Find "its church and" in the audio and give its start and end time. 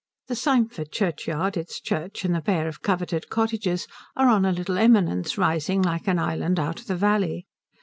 1.55-2.33